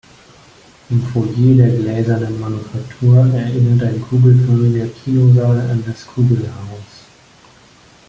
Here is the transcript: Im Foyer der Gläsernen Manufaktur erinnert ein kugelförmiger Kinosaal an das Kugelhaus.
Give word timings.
Im 0.89 0.99
Foyer 1.03 1.57
der 1.57 1.77
Gläsernen 1.77 2.39
Manufaktur 2.39 3.17
erinnert 3.35 3.87
ein 3.87 4.01
kugelförmiger 4.01 4.87
Kinosaal 4.87 5.59
an 5.69 5.83
das 5.85 6.07
Kugelhaus. 6.07 7.05